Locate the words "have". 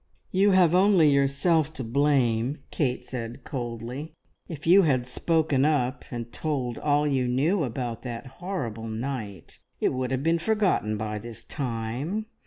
0.49-0.73, 10.09-10.23